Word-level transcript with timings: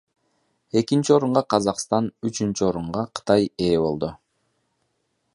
Экинчи 0.79 1.11
орунга 1.15 1.43
Казакстан, 1.53 2.07
үчүнчү 2.29 2.65
орунга 2.69 3.03
Кытай 3.19 3.43
ээ 3.67 3.77
болду. 3.85 4.09